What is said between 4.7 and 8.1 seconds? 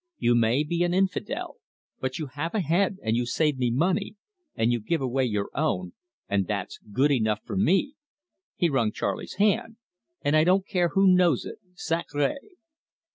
you give away your own, and that's good enough for me,"